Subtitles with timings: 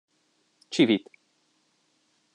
[0.71, 1.05] Csivit!